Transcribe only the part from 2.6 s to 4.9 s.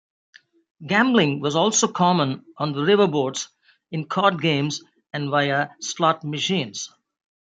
the riverboats, in card games